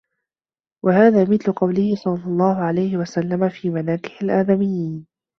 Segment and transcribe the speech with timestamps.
[0.85, 5.07] وَهَذَا مِثْلُ قَوْلِهِ صَلَّى اللَّهُ عَلَيْهِ وَسَلَّمَ فِي مَنَاكِحِ الْآدَمِيِّينَ